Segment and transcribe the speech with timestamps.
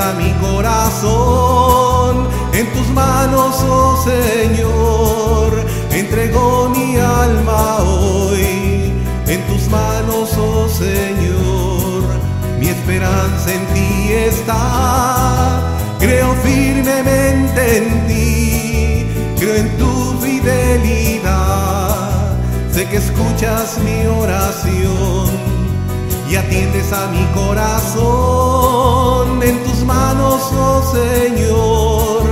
[0.00, 0.57] atiendes
[26.38, 27.98] atiendes a mi corazón.
[29.42, 32.22] En tus manos, oh Señor,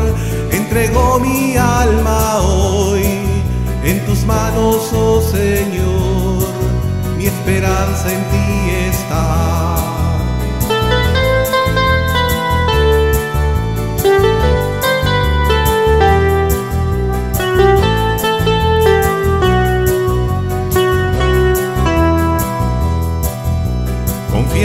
[0.51, 3.05] entrego mi alma hoy.
[3.85, 6.47] En tus manos, oh Señor,
[7.17, 9.56] mi esperanza en ti está.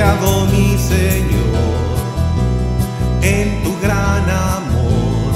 [0.02, 1.30] Mi Señor
[3.22, 5.32] en tu gran amor,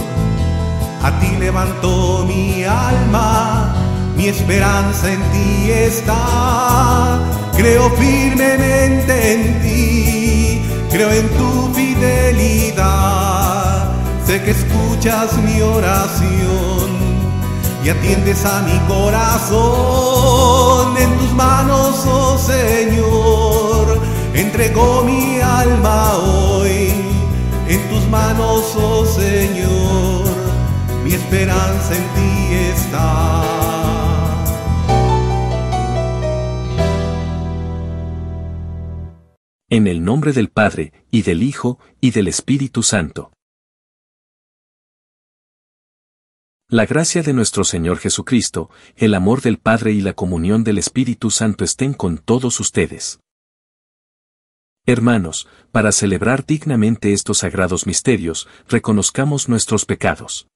[1.03, 3.75] a ti levanto mi alma,
[4.17, 7.19] mi esperanza en ti está.
[7.55, 12.81] Creo firmemente en ti, creo en tu fidelidad.
[14.25, 16.89] Sé que escuchas mi oración
[17.83, 19.37] y atiendes a mi corazón
[20.97, 23.44] en tus manos, oh Señor.
[24.35, 26.91] Entregó mi alma hoy
[27.69, 30.25] en tus manos, oh Señor.
[31.03, 33.65] Mi esperanza en ti está.
[39.69, 43.31] En el nombre del Padre, y del Hijo, y del Espíritu Santo.
[46.67, 51.31] La gracia de nuestro Señor Jesucristo, el amor del Padre y la comunión del Espíritu
[51.31, 53.19] Santo estén con todos ustedes.
[54.87, 60.47] Hermanos, para celebrar dignamente estos sagrados misterios, reconozcamos nuestros pecados.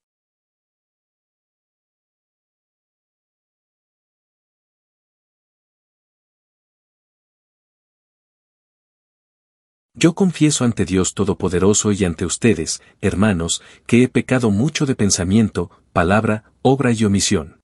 [9.94, 15.72] Yo confieso ante Dios Todopoderoso y ante ustedes, hermanos, que he pecado mucho de pensamiento,
[15.92, 17.60] palabra, obra y omisión.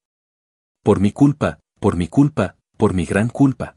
[0.83, 3.77] Por mi culpa, por mi culpa, por mi gran culpa.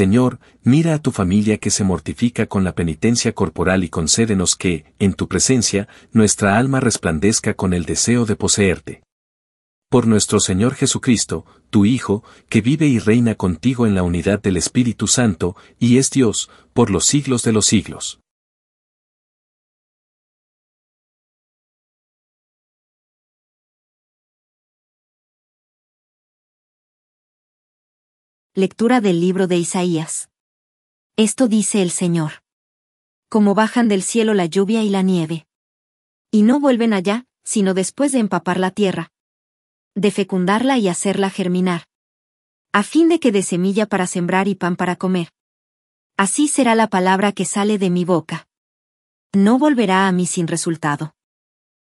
[0.00, 4.86] Señor, mira a tu familia que se mortifica con la penitencia corporal y concédenos que,
[4.98, 9.02] en tu presencia, nuestra alma resplandezca con el deseo de poseerte.
[9.90, 14.56] Por nuestro Señor Jesucristo, tu Hijo, que vive y reina contigo en la unidad del
[14.56, 18.20] Espíritu Santo, y es Dios, por los siglos de los siglos.
[28.56, 30.28] Lectura del libro de Isaías.
[31.14, 32.42] Esto dice el Señor.
[33.28, 35.46] Como bajan del cielo la lluvia y la nieve.
[36.32, 39.12] Y no vuelven allá, sino después de empapar la tierra.
[39.94, 41.84] De fecundarla y hacerla germinar.
[42.72, 45.28] A fin de que dé semilla para sembrar y pan para comer.
[46.16, 48.48] Así será la palabra que sale de mi boca.
[49.32, 51.14] No volverá a mí sin resultado.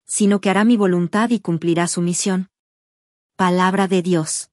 [0.07, 2.49] Sino que hará mi voluntad y cumplirá su misión.
[3.35, 4.49] Palabra de Dios.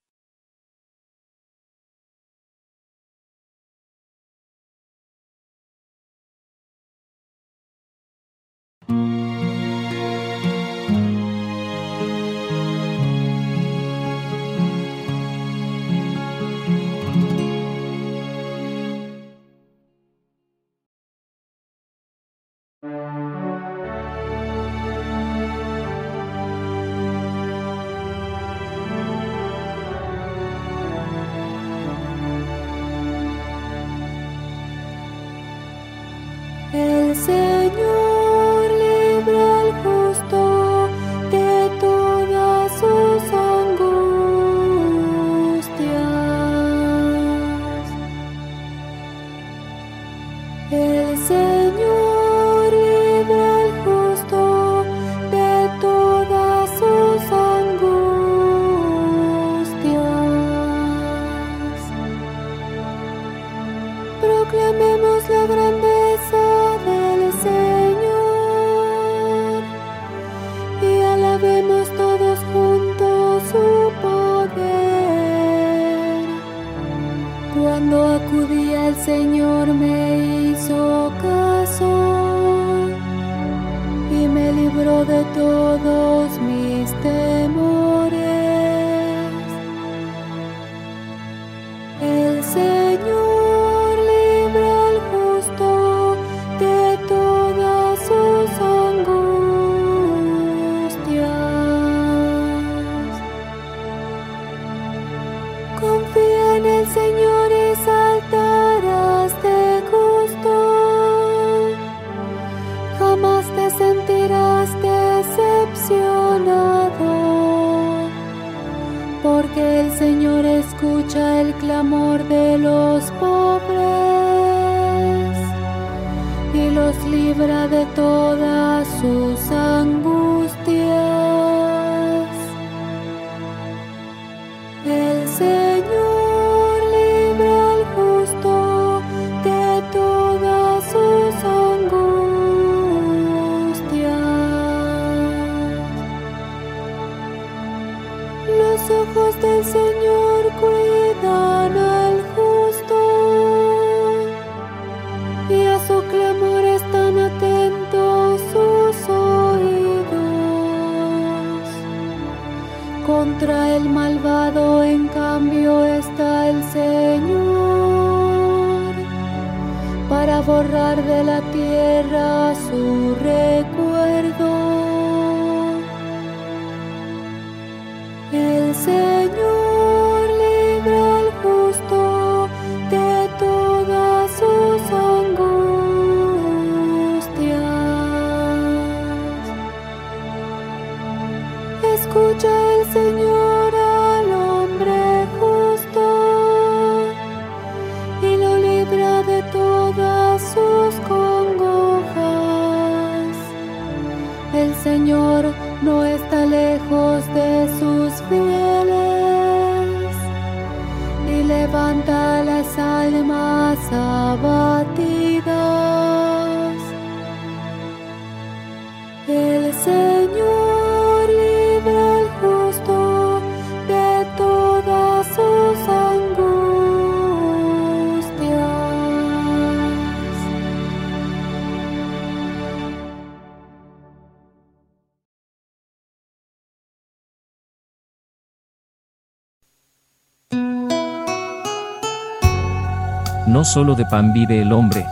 [243.65, 245.07] no solo de pan vive el hombre,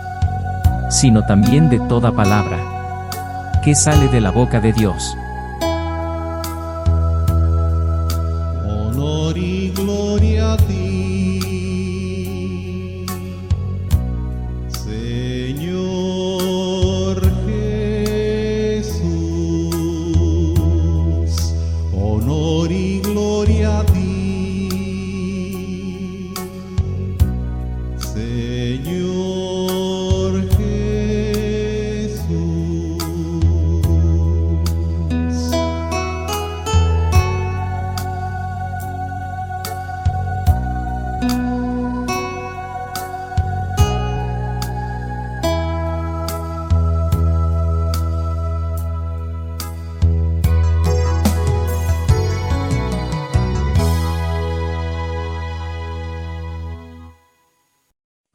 [0.91, 2.59] sino también de toda palabra
[3.65, 5.17] que sale de la boca de Dios.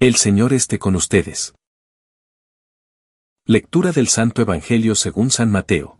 [0.07, 1.53] El Señor esté con ustedes.
[3.45, 5.99] Lectura del Santo Evangelio según San Mateo.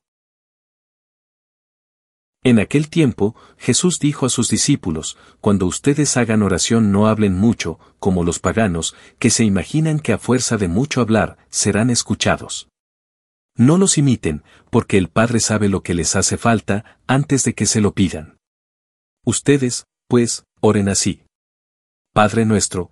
[2.41, 7.79] En aquel tiempo, Jesús dijo a sus discípulos, Cuando ustedes hagan oración no hablen mucho,
[7.99, 12.69] como los paganos, que se imaginan que a fuerza de mucho hablar, serán escuchados.
[13.57, 17.65] No los imiten, porque el Padre sabe lo que les hace falta, antes de que
[17.65, 18.37] se lo pidan.
[19.25, 21.25] Ustedes, pues, oren así.
[22.13, 22.91] Padre nuestro,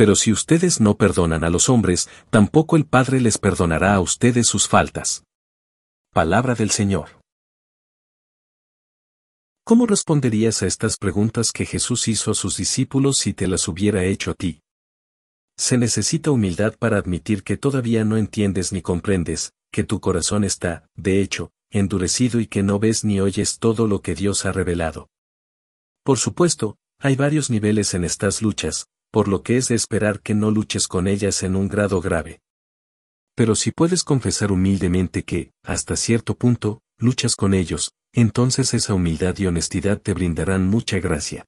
[0.00, 4.46] Pero si ustedes no perdonan a los hombres, tampoco el Padre les perdonará a ustedes
[4.46, 5.24] sus faltas.
[6.14, 7.20] Palabra del Señor.
[9.62, 14.02] ¿Cómo responderías a estas preguntas que Jesús hizo a sus discípulos si te las hubiera
[14.04, 14.62] hecho a ti?
[15.58, 20.86] Se necesita humildad para admitir que todavía no entiendes ni comprendes, que tu corazón está,
[20.96, 25.10] de hecho, endurecido y que no ves ni oyes todo lo que Dios ha revelado.
[26.04, 30.34] Por supuesto, hay varios niveles en estas luchas, por lo que es de esperar que
[30.34, 32.40] no luches con ellas en un grado grave.
[33.34, 39.36] Pero si puedes confesar humildemente que, hasta cierto punto, luchas con ellos, entonces esa humildad
[39.38, 41.46] y honestidad te brindarán mucha gracia.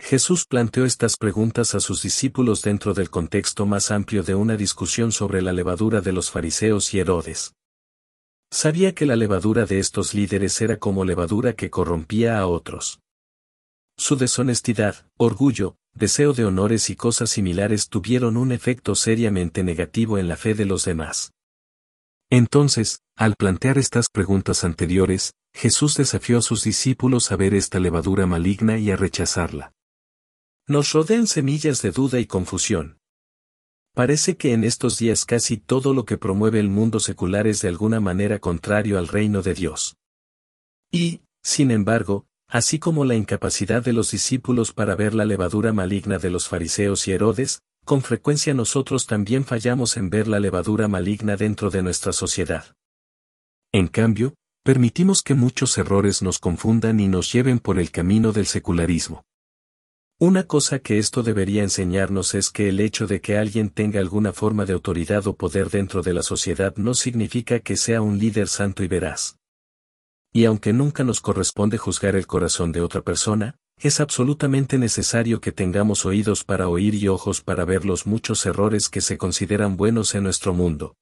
[0.00, 5.10] Jesús planteó estas preguntas a sus discípulos dentro del contexto más amplio de una discusión
[5.12, 7.54] sobre la levadura de los fariseos y Herodes.
[8.50, 13.00] Sabía que la levadura de estos líderes era como levadura que corrompía a otros.
[13.98, 20.28] Su deshonestidad, orgullo, deseo de honores y cosas similares tuvieron un efecto seriamente negativo en
[20.28, 21.32] la fe de los demás.
[22.30, 28.26] Entonces, al plantear estas preguntas anteriores, Jesús desafió a sus discípulos a ver esta levadura
[28.26, 29.72] maligna y a rechazarla.
[30.68, 32.98] Nos rodean semillas de duda y confusión.
[33.94, 37.68] Parece que en estos días casi todo lo que promueve el mundo secular es de
[37.68, 39.96] alguna manera contrario al reino de Dios.
[40.92, 46.18] Y, sin embargo, así como la incapacidad de los discípulos para ver la levadura maligna
[46.18, 51.36] de los fariseos y Herodes, con frecuencia nosotros también fallamos en ver la levadura maligna
[51.36, 52.74] dentro de nuestra sociedad.
[53.72, 58.46] En cambio, permitimos que muchos errores nos confundan y nos lleven por el camino del
[58.46, 59.24] secularismo.
[60.18, 64.32] Una cosa que esto debería enseñarnos es que el hecho de que alguien tenga alguna
[64.32, 68.48] forma de autoridad o poder dentro de la sociedad no significa que sea un líder
[68.48, 69.38] santo y veraz.
[70.32, 75.52] Y aunque nunca nos corresponde juzgar el corazón de otra persona, es absolutamente necesario que
[75.52, 80.14] tengamos oídos para oír y ojos para ver los muchos errores que se consideran buenos
[80.14, 80.96] en nuestro mundo.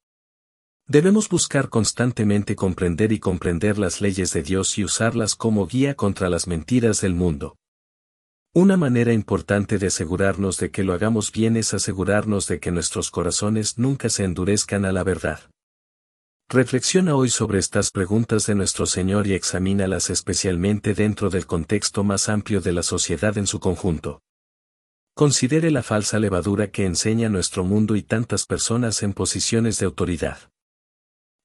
[0.86, 6.28] Debemos buscar constantemente comprender y comprender las leyes de Dios y usarlas como guía contra
[6.28, 7.56] las mentiras del mundo.
[8.54, 13.10] Una manera importante de asegurarnos de que lo hagamos bien es asegurarnos de que nuestros
[13.10, 15.40] corazones nunca se endurezcan a la verdad.
[16.48, 22.28] Reflexiona hoy sobre estas preguntas de nuestro Señor y examínalas especialmente dentro del contexto más
[22.28, 24.22] amplio de la sociedad en su conjunto.
[25.16, 30.38] Considere la falsa levadura que enseña nuestro mundo y tantas personas en posiciones de autoridad.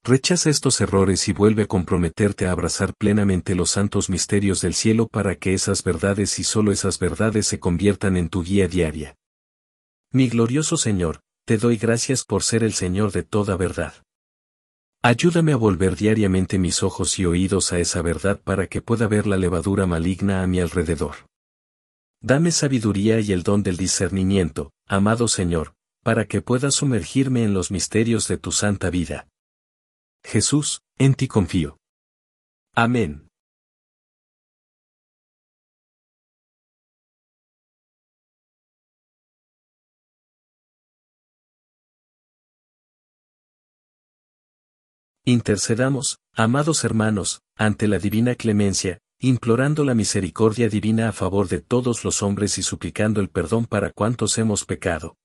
[0.04, 5.08] Rechaza estos errores y vuelve a comprometerte a abrazar plenamente los santos misterios del cielo
[5.08, 9.16] para que esas verdades y solo esas verdades se conviertan en tu guía diaria.
[10.12, 13.96] Mi glorioso Señor, te doy gracias por ser el Señor de toda verdad.
[15.04, 19.26] Ayúdame a volver diariamente mis ojos y oídos a esa verdad para que pueda ver
[19.26, 21.16] la levadura maligna a mi alrededor.
[22.22, 27.72] Dame sabiduría y el don del discernimiento, amado Señor, para que pueda sumergirme en los
[27.72, 29.28] misterios de tu santa vida.
[30.24, 31.78] Jesús, en ti confío.
[32.76, 33.31] Amén.
[45.26, 52.04] Intercedamos, amados hermanos, ante la divina clemencia, implorando la misericordia divina a favor de todos
[52.04, 55.18] los hombres y suplicando el perdón para cuantos hemos pecado.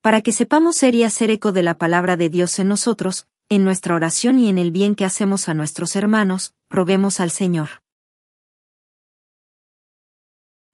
[0.00, 3.62] Para que sepamos ser y hacer eco de la palabra de Dios en nosotros, en
[3.62, 7.82] nuestra oración y en el bien que hacemos a nuestros hermanos, roguemos al Señor.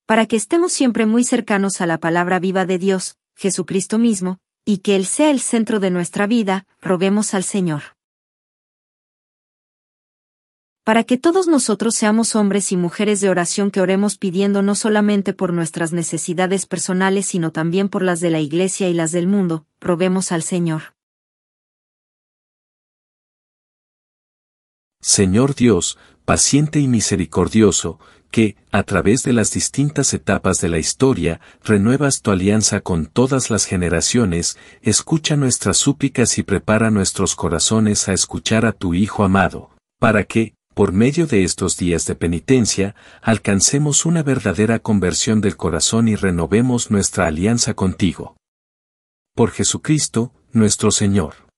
[0.06, 4.78] Para que estemos siempre muy cercanos a la palabra viva de Dios, Jesucristo mismo, y
[4.78, 7.82] que Él sea el centro de nuestra vida, roguemos al Señor
[10.90, 15.32] para que todos nosotros seamos hombres y mujeres de oración que oremos pidiendo no solamente
[15.32, 19.66] por nuestras necesidades personales sino también por las de la Iglesia y las del mundo,
[19.78, 20.96] probemos al Señor.
[25.00, 28.00] Señor Dios, paciente y misericordioso,
[28.32, 33.48] que, a través de las distintas etapas de la historia, renuevas tu alianza con todas
[33.48, 39.70] las generaciones, escucha nuestras súplicas y prepara nuestros corazones a escuchar a tu Hijo amado,
[40.00, 46.08] para que, por medio de estos días de penitencia, alcancemos una verdadera conversión del corazón
[46.08, 48.36] y renovemos nuestra alianza contigo.
[49.34, 51.49] Por Jesucristo, nuestro Señor.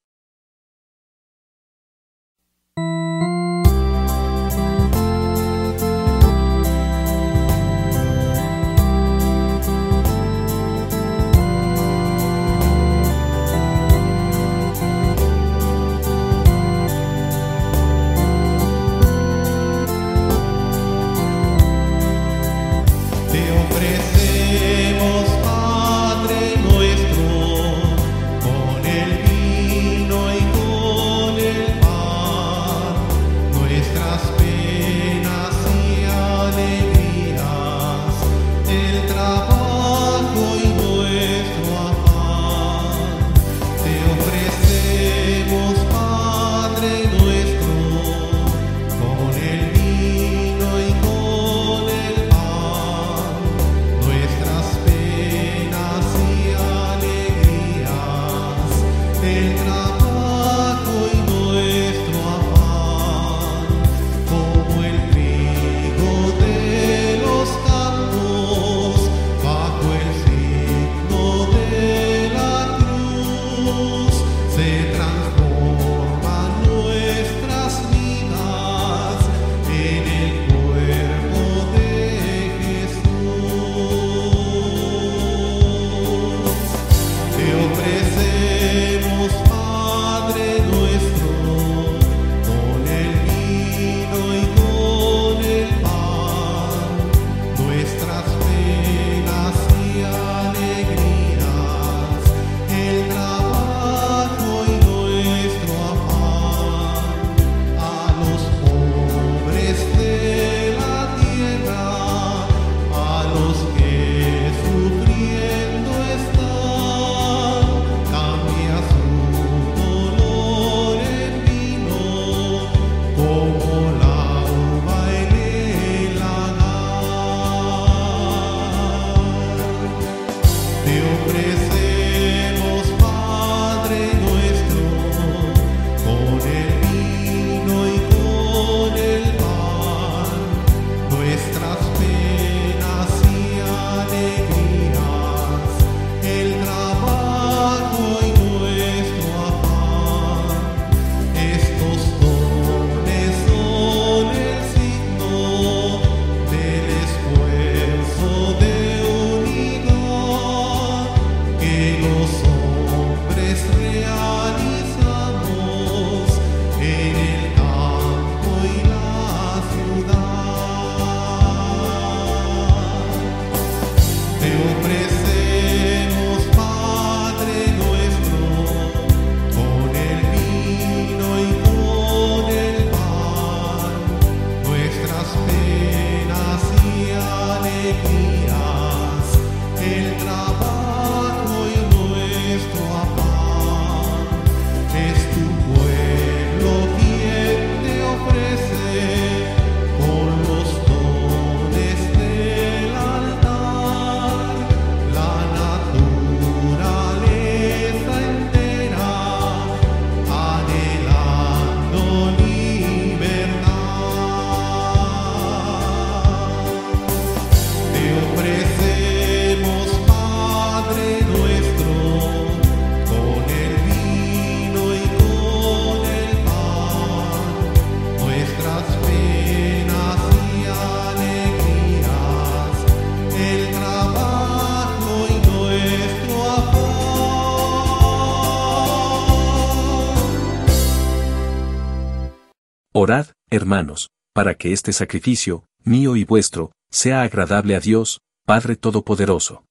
[243.62, 249.64] Hermanos, para que este sacrificio, mío y vuestro, sea agradable a Dios, Padre Todopoderoso.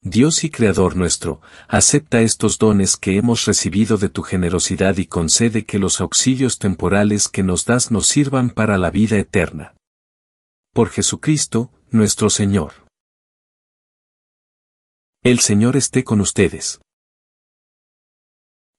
[0.00, 5.66] Dios y Creador nuestro, acepta estos dones que hemos recibido de tu generosidad y concede
[5.66, 9.74] que los auxilios temporales que nos das nos sirvan para la vida eterna.
[10.72, 12.72] Por Jesucristo, nuestro Señor.
[15.22, 16.80] El Señor esté con ustedes.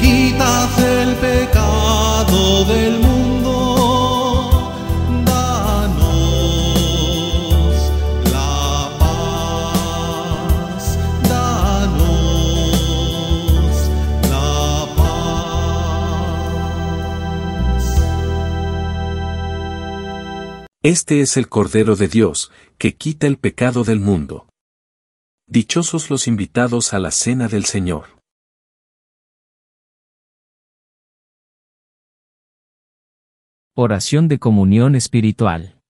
[0.00, 4.72] quitas el pecado del mundo,
[5.24, 6.06] danos
[8.32, 12.00] la paz, danos
[14.30, 15.04] la paz.
[20.82, 24.46] Este es el Cordero de Dios, que quita el pecado del mundo.
[25.48, 28.15] Dichosos los invitados a la cena del Señor.
[33.78, 35.82] Oración de comunión espiritual.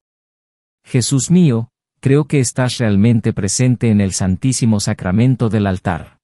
[0.82, 1.68] Jesús mío,
[2.00, 6.18] creo que estás realmente presente en el Santísimo Sacramento del altar.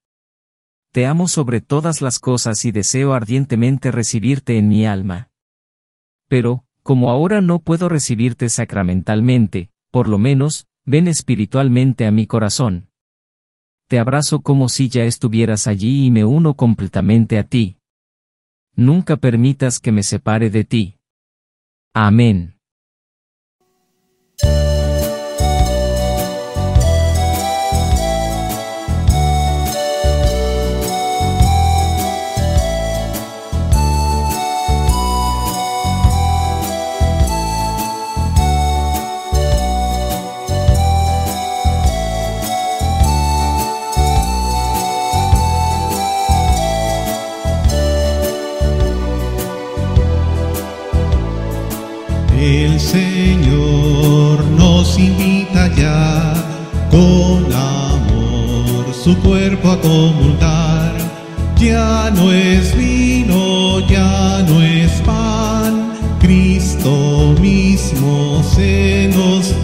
[0.90, 5.30] Te amo sobre todas las cosas y deseo ardientemente recibirte en mi alma.
[6.26, 12.88] Pero, como ahora no puedo recibirte sacramentalmente, por lo menos, ven espiritualmente a mi corazón.
[13.86, 17.76] Te abrazo como si ya estuvieras allí y me uno completamente a ti.
[18.74, 20.98] Nunca permitas que me separe de ti.
[21.94, 22.56] Amén.
[52.92, 56.34] Señor nos invita ya
[56.90, 60.92] con amor su cuerpo a comulgar.
[61.56, 69.54] Ya no es vino, ya no es pan, Cristo mismo se nos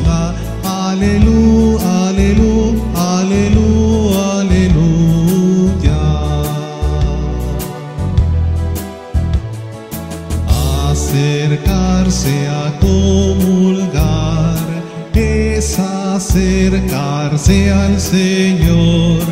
[15.79, 19.23] acercarse al Señor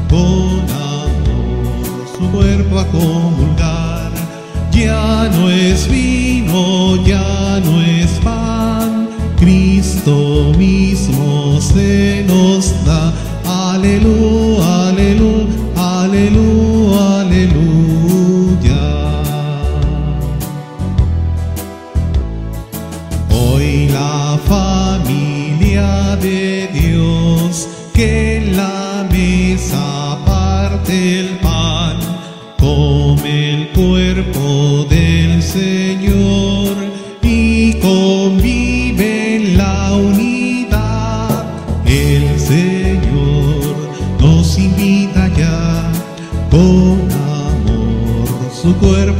[0.09, 4.11] con amor su cuerpo a comulgar.
[4.71, 11.36] Ya no es vino, ya no es pan, Cristo mismo
[11.73, 12.36] se nos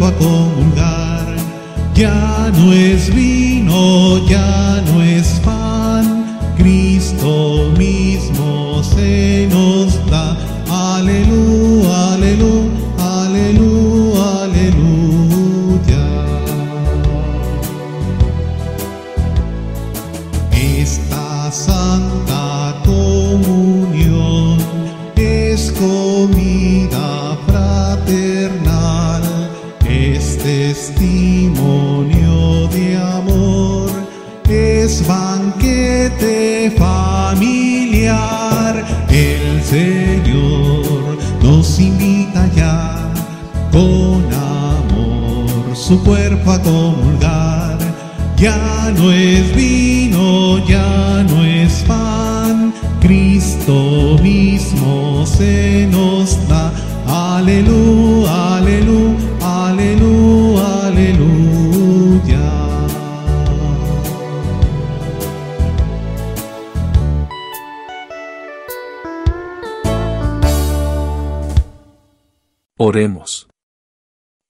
[0.08, 1.26] a comulgar.
[1.94, 4.82] Ya no es vino, ya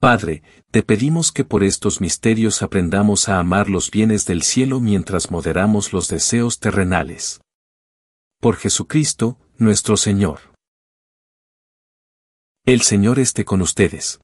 [0.08, 0.41] Padre,
[0.72, 5.91] te pedimos que por estos misterios aprendamos a amar los bienes del cielo mientras moderamos
[5.91, 7.41] los deseos terrenales.
[8.39, 10.39] Por Jesucristo, nuestro Señor.
[12.66, 14.22] El Señor esté con ustedes.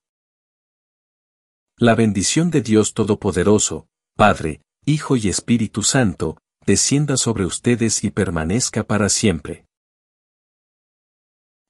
[1.76, 8.86] La bendición de Dios Todopoderoso, Padre, Hijo y Espíritu Santo, descienda sobre ustedes y permanezca
[8.86, 9.66] para siempre.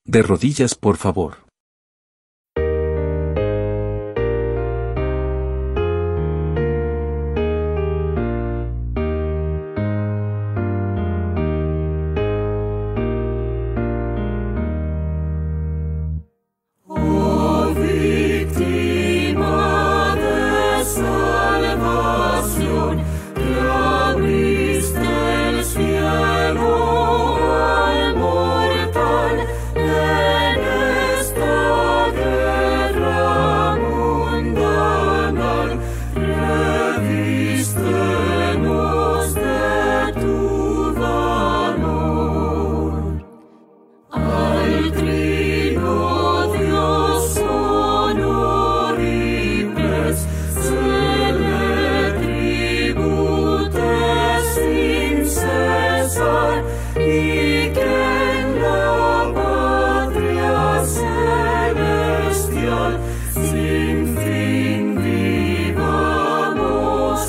[0.05, 1.42] De rodillas, por favor.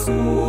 [0.06, 0.44] Oh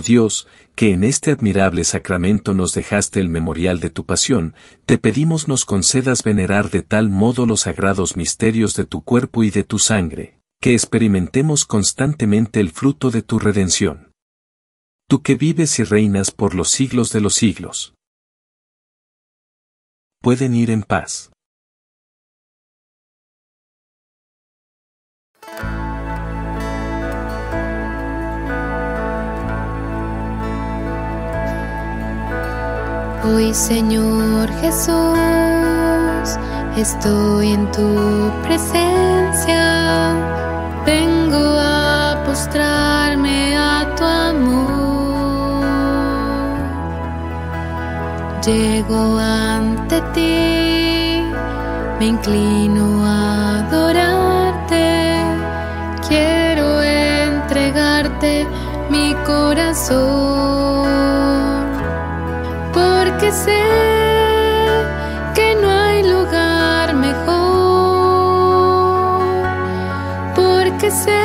[0.00, 4.54] Dios, que en este admirable sacramento nos dejaste el memorial de tu pasión,
[4.86, 9.50] te pedimos nos concedas venerar de tal modo los sagrados misterios de tu cuerpo y
[9.50, 14.13] de tu sangre, que experimentemos constantemente el fruto de tu redención.
[15.14, 17.94] Tú que vives y reinas por los siglos de los siglos.
[20.20, 21.30] Pueden ir en paz.
[33.22, 35.16] Hoy Señor Jesús,
[36.76, 39.62] estoy en tu presencia,
[40.84, 43.43] vengo a postrarme
[48.46, 51.22] Llego ante ti,
[51.98, 55.16] me inclino a adorarte,
[56.06, 58.46] quiero entregarte
[58.90, 60.84] mi corazón
[62.74, 63.62] porque sé
[65.34, 67.24] que no hay lugar mejor,
[70.34, 71.22] porque sé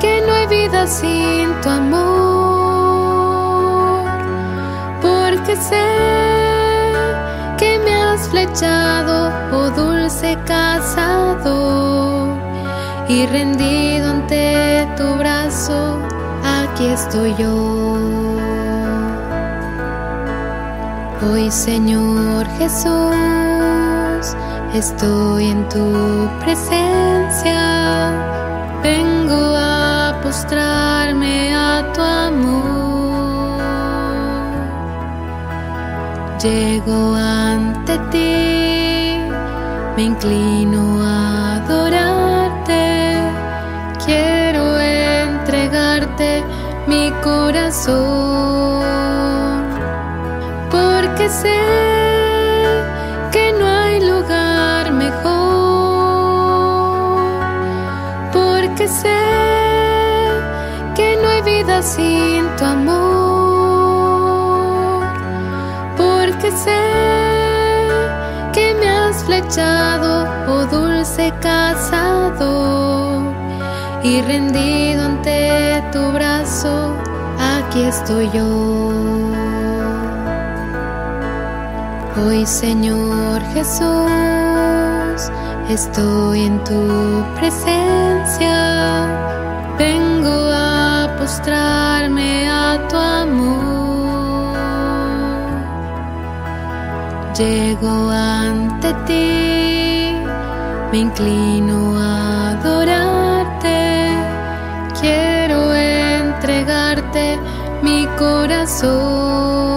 [0.00, 2.15] que no hay vida sin tu amor,
[5.46, 5.86] porque sé
[7.56, 12.36] que me has flechado, oh dulce cazador,
[13.08, 15.98] y rendido ante tu brazo,
[16.42, 17.96] aquí estoy yo.
[21.30, 24.34] Hoy Señor Jesús,
[24.74, 28.10] estoy en tu presencia,
[28.82, 32.75] vengo a postrarme a tu amor.
[36.46, 39.18] Llego ante ti,
[39.96, 42.84] me inclino a adorarte,
[44.04, 46.44] quiero entregarte
[46.86, 48.84] mi corazón
[50.70, 51.58] porque sé
[53.32, 55.26] que no hay lugar mejor,
[58.32, 59.18] porque sé
[60.94, 62.95] que no hay vida sin tu amor,
[69.26, 73.22] flechado, oh dulce cazador,
[74.02, 76.94] y rendido ante tu brazo,
[77.38, 78.92] aquí estoy yo.
[82.24, 84.10] Hoy Señor Jesús,
[85.68, 89.06] estoy en tu presencia,
[89.76, 93.75] vengo a postrarme a tu amor.
[97.38, 100.16] Llego ante ti,
[100.90, 104.08] me inclino a adorarte,
[104.98, 107.38] quiero entregarte
[107.82, 109.76] mi corazón,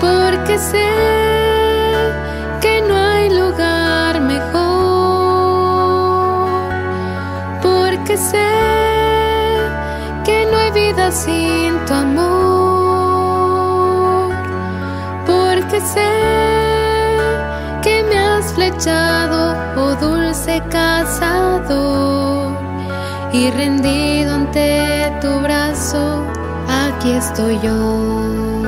[0.00, 0.88] porque sé
[2.60, 4.50] que no hay lugar mejor,
[7.62, 8.48] porque sé
[10.24, 12.39] que no hay vida sin tu amor.
[15.80, 16.10] Sé
[17.82, 22.52] que me has flechado, oh dulce cazador,
[23.32, 26.24] y rendido ante tu brazo,
[26.68, 28.59] aquí estoy yo.